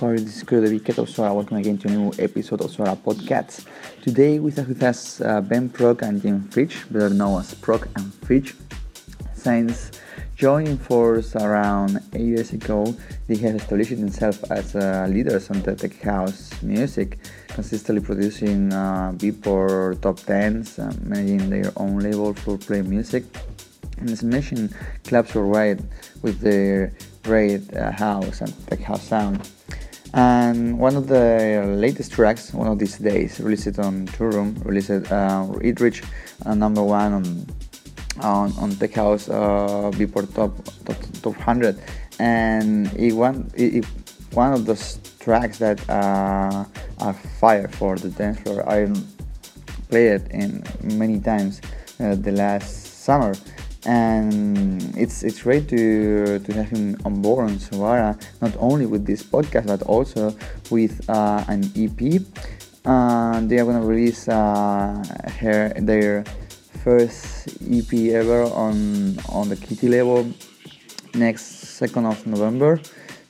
Hello? 0.00 0.16
This 0.16 0.36
is 0.36 0.42
of 0.44 1.10
Suara. 1.10 1.34
Welcome 1.34 1.58
again 1.58 1.76
to 1.76 1.88
a 1.88 1.90
new 1.90 2.10
episode 2.18 2.62
of 2.62 2.70
Suara 2.70 2.96
Podcast. 2.96 3.66
Today 4.00 4.38
we 4.38 4.50
have 4.52 4.66
with 4.66 4.82
us 4.82 5.20
uh, 5.20 5.42
Ben 5.42 5.68
Proc 5.68 6.00
and 6.00 6.22
Jim 6.22 6.48
Fitch, 6.48 6.90
better 6.90 7.10
known 7.10 7.40
as 7.40 7.54
Prok 7.56 7.86
and 7.96 8.14
Fitch. 8.24 8.54
Since 9.34 9.90
joining 10.36 10.78
force 10.78 11.36
around 11.36 12.00
eight 12.14 12.22
years 12.22 12.54
ago, 12.54 12.96
they 13.26 13.36
have 13.44 13.56
established 13.56 13.90
themselves 13.90 14.42
as 14.44 14.74
uh, 14.74 15.06
leaders 15.06 15.50
on 15.50 15.60
the 15.60 15.76
tech 15.76 16.00
house 16.00 16.50
music, 16.62 17.18
consistently 17.48 18.02
producing 18.02 18.72
uh, 18.72 19.12
Beatport 19.16 20.00
top 20.00 20.18
10s, 20.20 20.78
uh, 20.78 20.96
managing 21.02 21.50
their 21.50 21.70
own 21.76 21.98
label 21.98 22.32
for 22.32 22.56
play 22.56 22.80
music, 22.80 23.24
and 23.98 24.16
smashing 24.16 24.70
clubs 25.04 25.34
worldwide 25.34 25.84
with 26.22 26.40
their 26.40 26.90
great 27.22 27.60
uh, 27.76 27.90
house 27.90 28.40
and 28.40 28.66
tech 28.66 28.80
house 28.80 29.06
sound. 29.06 29.46
And 30.12 30.78
one 30.78 30.96
of 30.96 31.06
the 31.06 31.64
latest 31.76 32.12
tracks, 32.12 32.52
one 32.52 32.66
of 32.66 32.78
these 32.78 32.98
days, 32.98 33.40
released 33.40 33.78
on 33.78 34.06
Room, 34.18 34.60
released 34.64 34.90
uh, 34.90 35.46
it 35.60 35.80
reached 35.80 36.04
uh, 36.44 36.54
number 36.54 36.82
one 36.82 37.12
on 37.12 37.46
on, 38.20 38.52
on 38.58 38.70
Tech 38.72 38.92
House 38.94 39.28
uh, 39.28 39.90
Beatport 39.94 40.34
top, 40.34 40.52
top 40.84 40.96
top 41.22 41.36
100, 41.36 41.80
and 42.18 42.92
it 42.94 43.12
one 43.12 43.50
it, 43.54 43.76
it, 43.76 43.84
one 44.32 44.52
of 44.52 44.66
those 44.66 44.98
tracks 45.20 45.58
that 45.58 45.78
uh, 45.88 46.64
are 46.98 47.14
fire 47.14 47.68
for 47.68 47.96
the 47.96 48.10
dance 48.10 48.40
floor. 48.40 48.68
I 48.68 48.92
played 49.88 50.22
it 50.22 50.30
in 50.30 50.64
many 50.98 51.20
times 51.20 51.60
uh, 52.00 52.16
the 52.16 52.32
last 52.32 53.04
summer 53.04 53.34
and 53.86 54.94
it's 54.96 55.22
it's 55.22 55.42
great 55.42 55.68
to 55.68 56.38
to 56.40 56.52
have 56.52 56.68
him 56.68 56.96
on 57.04 57.22
board 57.22 57.50
on 57.50 57.56
Suara, 57.56 58.20
not 58.40 58.54
only 58.58 58.86
with 58.86 59.06
this 59.06 59.22
podcast 59.22 59.66
but 59.66 59.82
also 59.82 60.36
with 60.70 61.08
uh, 61.08 61.44
an 61.48 61.64
EP. 61.76 62.22
Uh, 62.84 63.40
they 63.40 63.58
are 63.58 63.64
gonna 63.64 63.84
release 63.84 64.28
uh, 64.28 65.02
her 65.40 65.72
their 65.76 66.24
first 66.84 67.48
EP 67.68 67.92
ever 68.12 68.44
on 68.44 69.18
on 69.28 69.48
the 69.48 69.56
Kitty 69.56 69.88
label 69.88 70.26
next 71.14 71.44
second 71.76 72.06
of 72.06 72.26
November. 72.26 72.80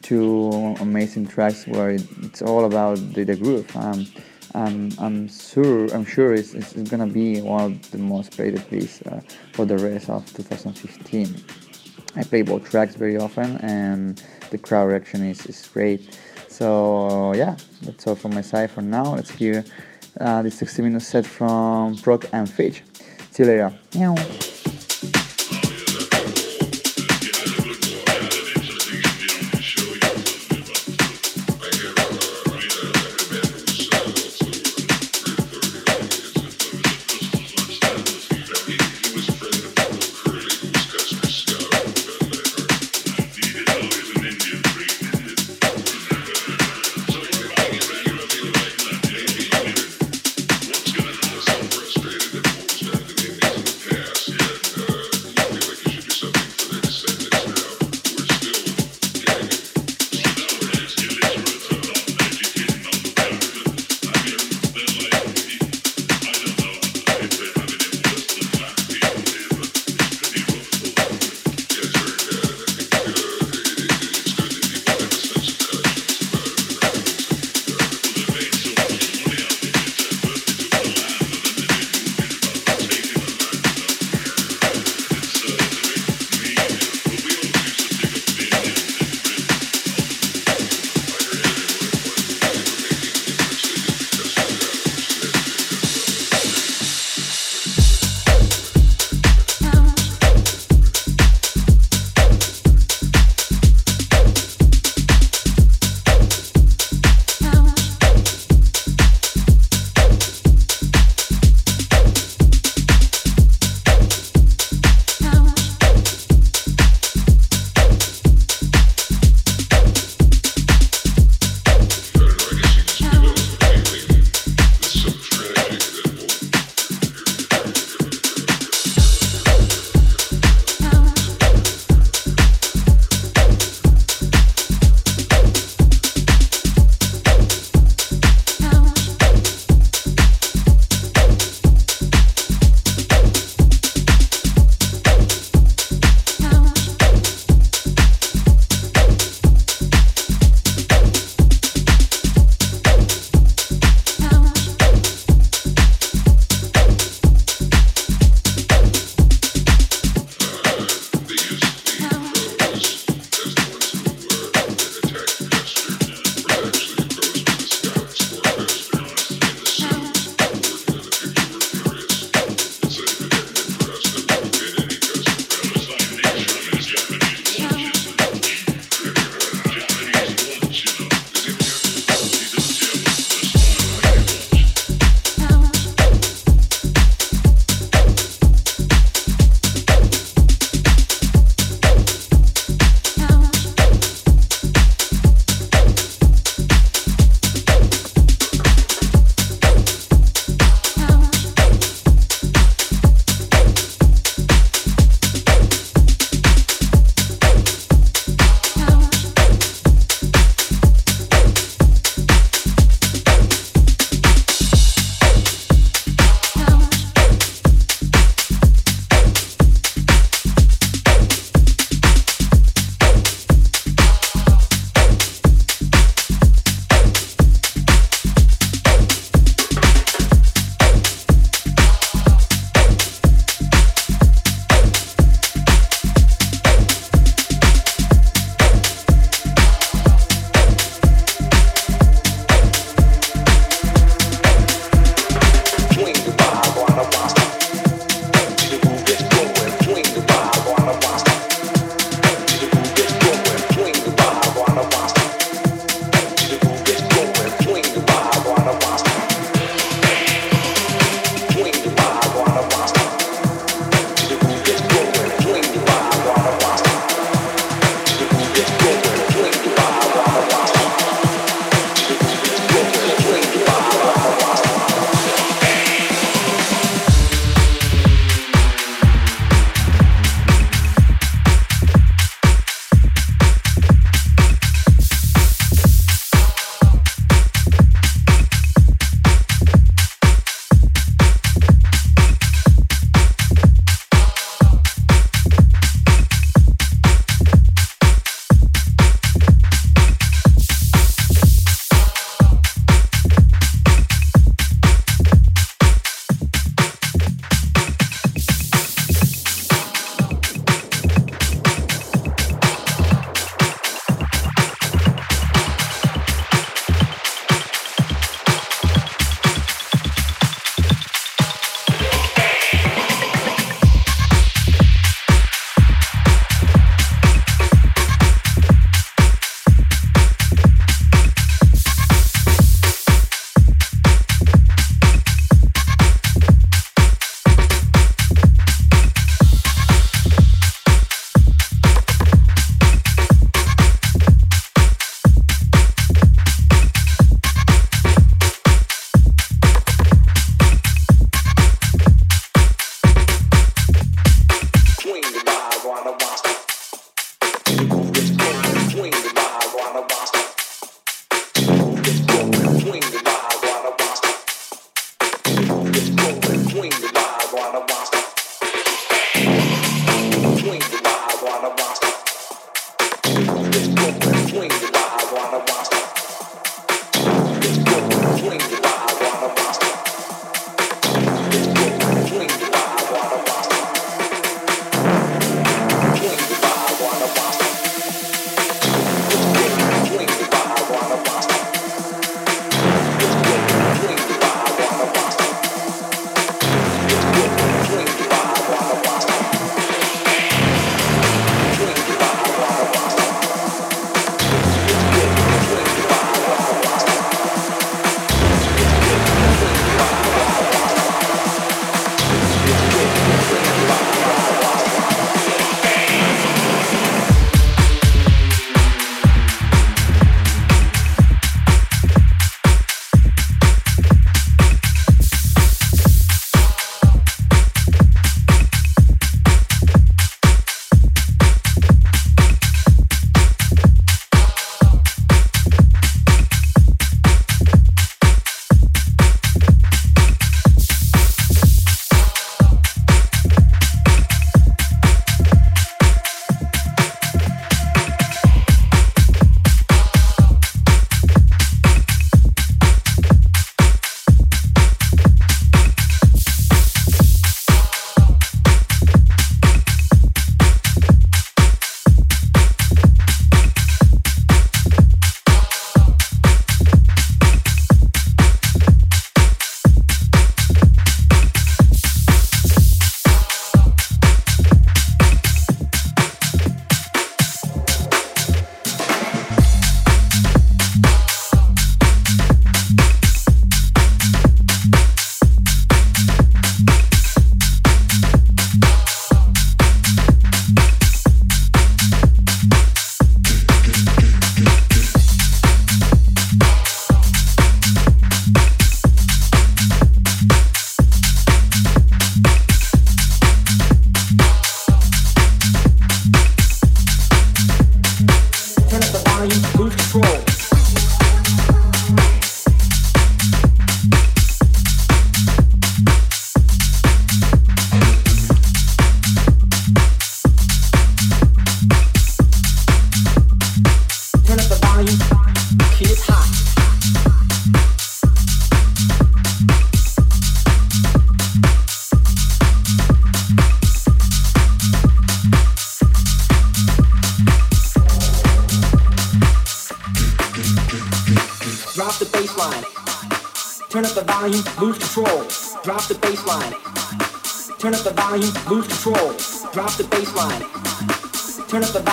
Two 0.03 0.75
amazing 0.81 1.27
tracks 1.27 1.67
where 1.67 1.91
it, 1.91 2.03
it's 2.23 2.43
all 2.43 2.65
about 2.65 2.97
the, 3.15 3.23
the 3.25 3.37
groove. 3.37 3.71
Um, 3.77 4.07
um, 4.55 4.91
I'm 4.99 5.29
sure 5.29 5.87
I'm 5.95 6.05
sure 6.05 6.35
it's, 6.35 6.55
it's 6.55 6.73
gonna 6.91 7.07
be 7.07 7.41
one 7.41 7.65
of 7.73 7.91
the 7.91 7.99
most 7.99 8.33
played 8.33 8.57
plays 8.69 9.03
uh, 9.03 9.21
for 9.53 9.65
the 9.65 9.79
rest 9.79 10.11
of 10.11 10.27
2015. 10.35 11.37
I 12.17 12.25
play 12.25 12.43
both 12.43 12.69
tracks 12.69 12.97
very 12.97 13.17
often, 13.17 13.59
and 13.59 14.23
the 14.51 14.59
crowd 14.59 14.87
reaction 14.87 15.25
is, 15.25 15.47
is 15.47 15.69
great. 15.73 16.19
So 16.49 17.33
yeah, 17.35 17.57
that's 17.83 18.07
all 18.07 18.17
from 18.17 18.35
my 18.35 18.43
side 18.43 18.71
for 18.71 18.83
now. 18.83 19.15
Let's 19.15 19.31
hear 19.31 19.65
uh, 20.21 20.43
the 20.43 20.51
60 20.51 20.83
minute 20.83 21.03
set 21.03 21.25
from 21.25 21.97
Prok 21.97 22.29
and 22.33 22.51
Fitch. 22.51 22.83
See 23.31 23.45
you 23.45 23.49
later. 23.49 23.79
Meow. 23.95 24.60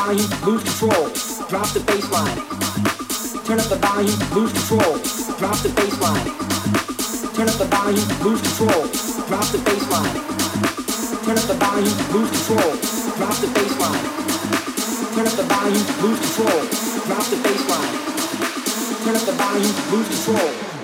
Volume, 0.08 0.32
lose 0.46 0.64
control. 0.64 1.10
Drop 1.50 1.68
the 1.76 1.84
bass 1.84 2.10
line. 2.12 2.40
Turn 3.44 3.60
up 3.60 3.68
the 3.68 3.76
volume, 3.76 4.20
lose 4.32 4.54
control. 4.56 4.96
Drop 5.36 5.58
the 5.60 5.70
bass 5.76 6.00
line. 6.00 6.28
Turn 7.36 7.50
up 7.52 7.58
the 7.60 7.68
volume, 7.68 8.08
lose 8.24 8.40
control. 8.40 8.88
Drop 9.28 9.48
the 9.52 9.60
bass 9.68 9.84
line. 9.92 10.16
Turn 11.28 11.36
up 11.36 11.48
the 11.52 11.58
volume, 11.60 11.98
lose 12.16 12.32
control. 12.32 12.72
Drop 13.20 13.36
the 13.44 13.48
bass 13.52 13.74
line. 13.84 14.06
Turn 15.12 15.28
up 15.28 15.36
the 15.36 15.44
volume, 15.44 15.88
lose 16.00 16.20
control. 16.24 16.62
Drop 17.08 17.26
the 17.28 17.38
bass 17.44 17.64
line. 17.68 17.96
Turn 19.04 19.16
up 19.20 19.26
the 19.28 19.36
volume, 19.36 19.76
lose 19.92 20.08
control. 20.08 20.77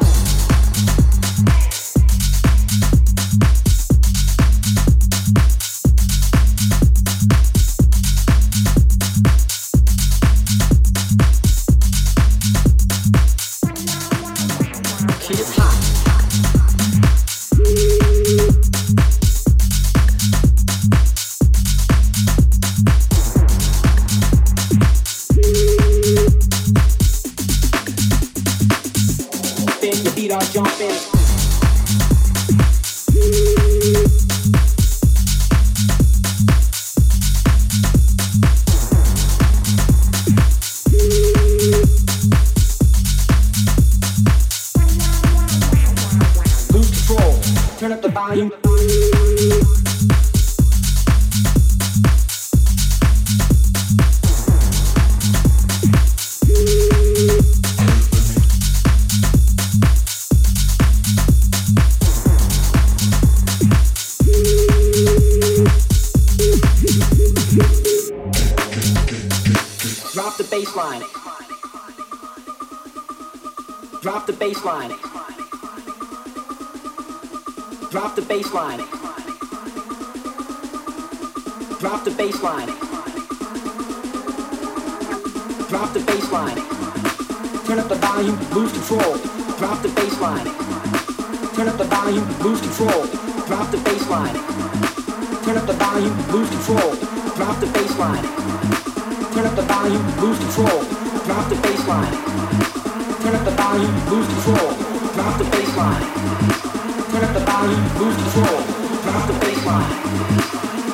lose 108.00 108.16
control. 108.16 108.62
Drop 109.04 109.28
the 109.28 109.34
bass 109.40 109.66
line. 109.66 109.90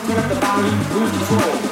Turn 0.07 0.17
up 0.17 0.29
the 0.29 0.35
volume, 0.35 0.79
lose 0.93 1.11
control. 1.11 1.68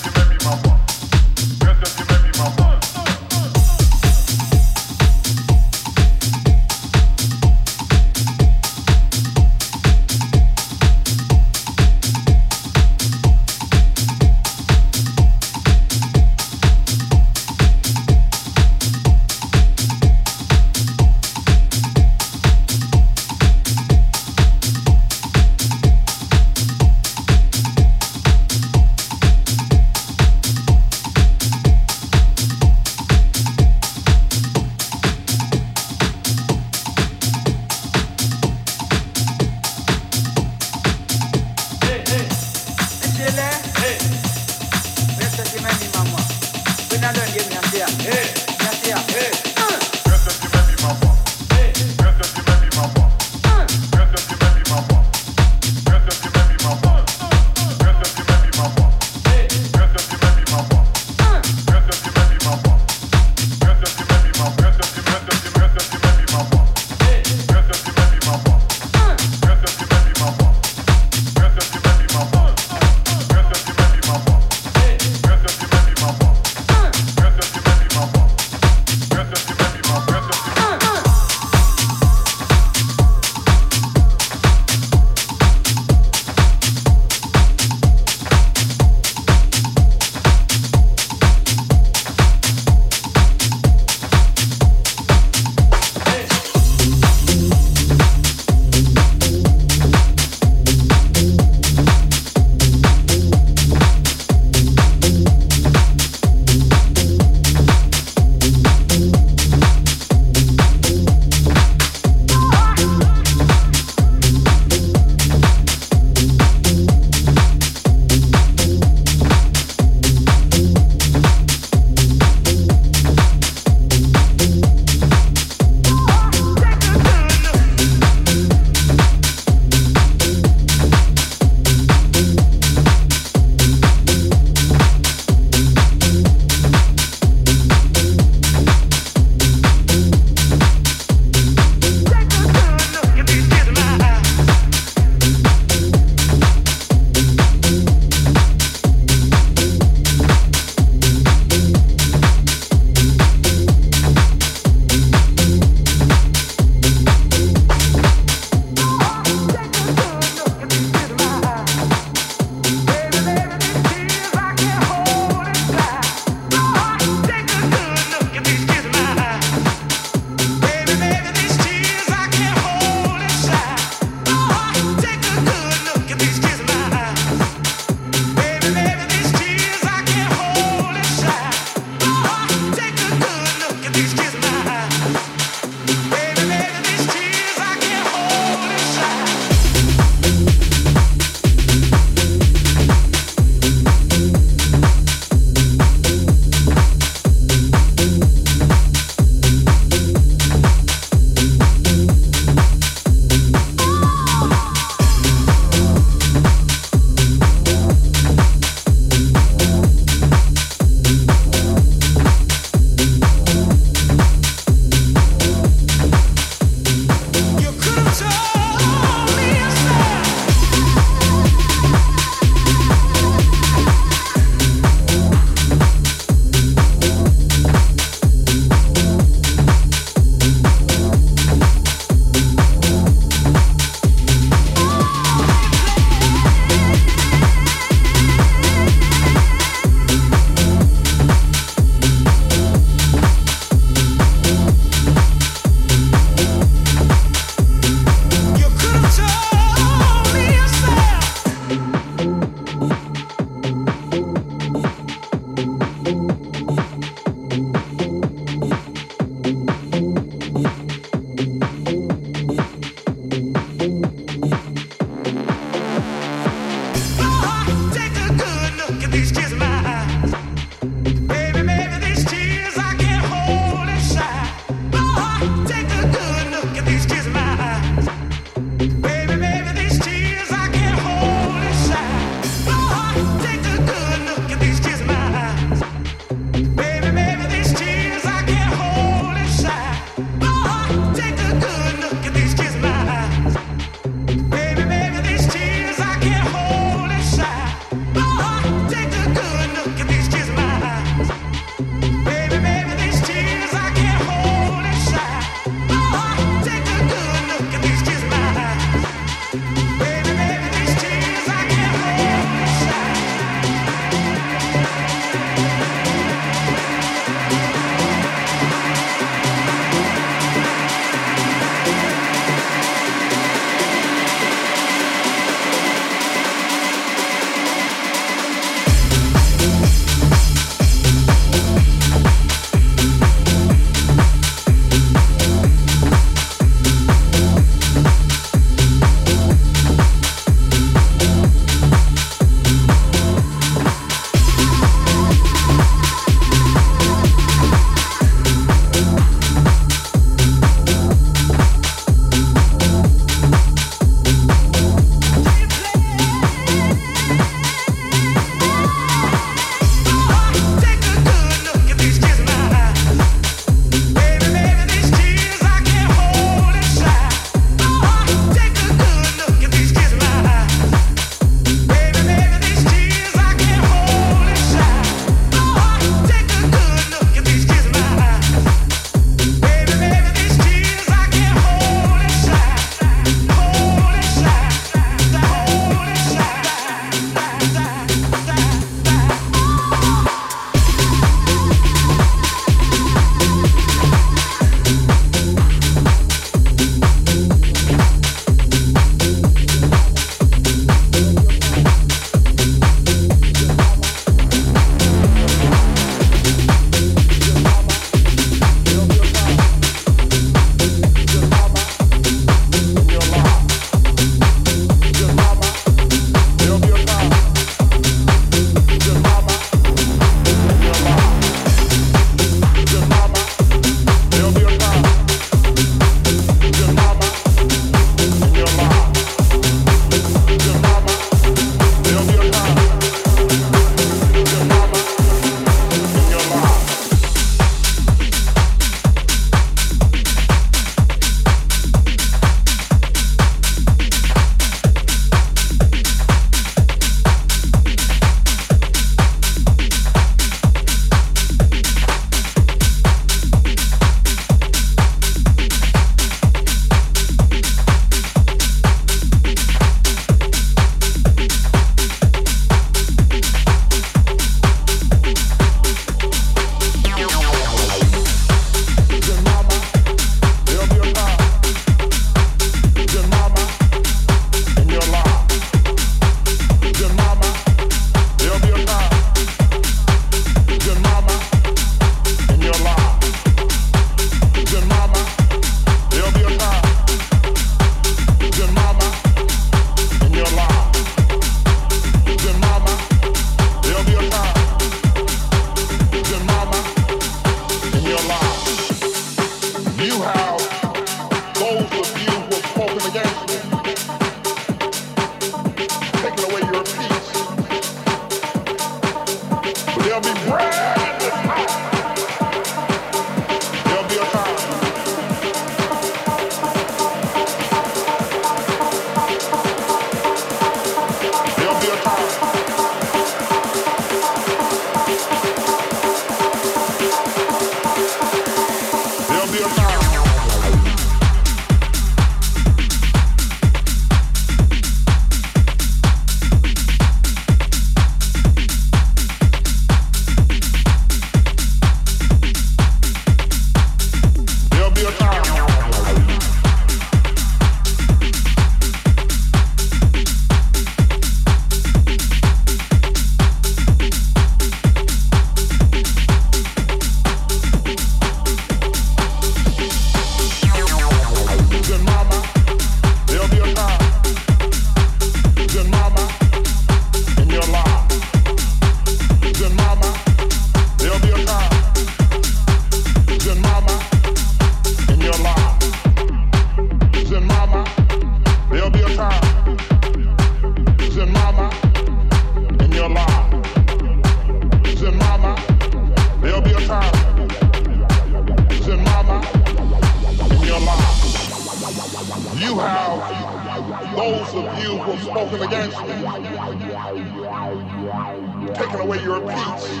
taking 598.74 599.00
away 599.00 599.22
your 599.22 599.40
peace. 599.40 600.00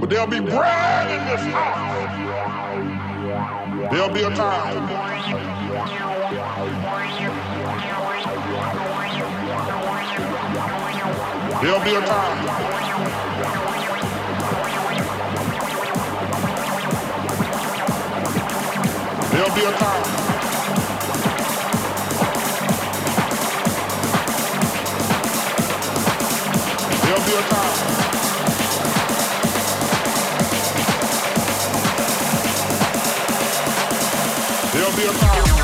But 0.00 0.10
there'll 0.10 0.26
be 0.26 0.40
bread 0.40 1.10
in 1.10 1.26
this 1.26 1.40
house. 1.52 1.98
There'll 3.90 4.12
be 4.12 4.22
a 4.22 4.30
time. 4.34 4.86
There'll 11.62 11.84
be 11.84 11.94
a 11.94 12.00
time. 12.00 12.46
There'll 19.32 19.54
be 19.54 19.64
a 19.64 19.72
time. 19.72 20.27
There'll 27.08 27.24
be 34.94 35.04
a 35.04 35.12
time. 35.12 35.57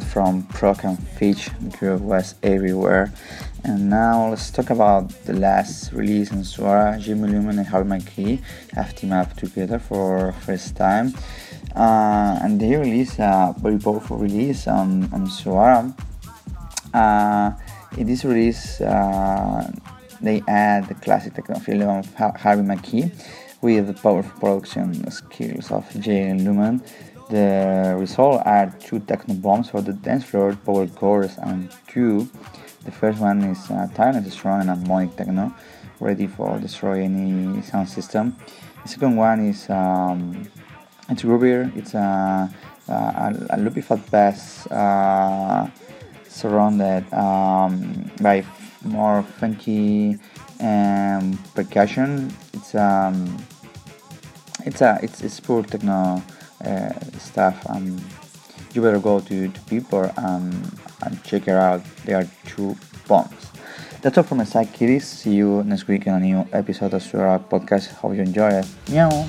From 0.00 0.44
Prok 0.44 0.84
and 0.84 0.98
Fitch, 0.98 1.50
was 1.82 2.34
everywhere. 2.42 3.12
And 3.62 3.90
now 3.90 4.30
let's 4.30 4.50
talk 4.50 4.70
about 4.70 5.10
the 5.26 5.34
last 5.34 5.92
release 5.92 6.32
in 6.32 6.38
Suara. 6.38 6.98
Jay 6.98 7.12
Lumen 7.12 7.58
and 7.58 7.66
Harvey 7.66 7.90
McKay 7.90 8.42
have 8.72 8.96
teamed 8.96 9.12
up 9.12 9.36
together 9.36 9.78
for 9.78 10.32
first 10.46 10.76
time. 10.76 11.12
Uh, 11.76 12.38
and 12.42 12.58
they 12.58 12.74
released 12.74 13.18
a 13.18 13.54
very 13.58 13.78
powerful 13.78 14.16
release 14.16 14.66
on, 14.66 15.04
on 15.12 15.26
Suara. 15.26 15.94
Uh, 16.94 17.52
in 17.98 18.06
this 18.06 18.24
release, 18.24 18.80
uh, 18.80 19.70
they 20.22 20.42
add 20.48 20.88
the 20.88 20.94
classic 20.94 21.34
techno 21.34 21.58
feeling 21.58 21.88
of 21.88 22.14
Ha- 22.14 22.32
Harvey 22.38 22.62
McKay 22.62 23.12
with 23.60 23.88
the 23.88 23.94
powerful 23.94 24.40
production 24.40 25.10
skills 25.10 25.70
of 25.70 25.84
Jay 26.00 26.32
Lumen. 26.32 26.82
The 27.32 27.96
result 27.98 28.42
are 28.44 28.68
two 28.78 29.00
techno 29.00 29.32
bombs 29.32 29.70
for 29.70 29.80
the 29.80 29.94
dance 29.94 30.22
floor, 30.22 30.54
power 30.54 30.86
chorus, 30.86 31.38
and 31.38 31.72
two. 31.88 32.28
The 32.84 32.92
first 32.92 33.20
one 33.20 33.42
is 33.44 33.70
uh, 33.70 33.88
tireless, 33.94 34.34
strong, 34.34 34.60
and 34.60 34.68
harmonic 34.68 35.16
techno, 35.16 35.54
ready 35.98 36.26
for 36.26 36.58
destroy 36.58 37.04
any 37.04 37.62
sound 37.62 37.88
system. 37.88 38.36
The 38.82 38.88
second 38.90 39.16
one 39.16 39.48
is 39.48 39.70
um, 39.70 40.46
it's 41.08 41.22
groovier. 41.22 41.74
It's 41.74 41.94
a, 41.94 42.52
a, 42.88 43.46
a 43.48 43.56
loopy 43.56 43.80
fat 43.80 44.10
bass. 44.10 44.66
Uh, 44.66 45.70
surrounded 46.28 47.10
um, 47.14 48.10
by 48.20 48.44
more 48.84 49.22
funky 49.22 50.18
um, 50.60 51.38
percussion. 51.54 52.30
It's 52.52 52.74
um, 52.74 53.38
it's 54.66 54.82
a 54.82 54.98
it's, 55.02 55.22
it's 55.22 55.40
pure 55.40 55.62
techno 55.62 55.92
uh, 55.92 56.20
stuff. 57.18 57.64
Um, 57.68 57.98
you 58.74 58.80
better 58.82 58.98
go 58.98 59.20
to, 59.20 59.48
to 59.48 59.60
People 59.62 60.10
um, 60.16 60.50
and 61.02 61.22
check 61.24 61.48
it 61.48 61.54
out. 61.54 61.82
They 62.04 62.14
are 62.14 62.26
two 62.46 62.76
bombs. 63.06 63.50
That's 64.00 64.18
all 64.18 64.24
from 64.24 64.38
my 64.38 64.44
side, 64.44 64.72
kiddies. 64.72 65.06
See 65.06 65.34
you 65.34 65.62
next 65.64 65.86
week 65.86 66.06
in 66.06 66.14
a 66.14 66.20
new 66.20 66.46
episode 66.52 66.94
of 66.94 67.02
Suara 67.02 67.38
Podcast. 67.38 67.92
Hope 67.94 68.14
you 68.14 68.22
enjoy 68.22 68.50
it. 68.50 68.66
Meow. 68.90 69.28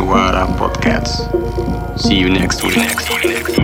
To 0.00 0.06
Wada 0.06 0.46
Podcasts. 0.56 1.28
See 1.98 2.16
you 2.16 2.30
next 2.30 2.62
week. 2.62 3.59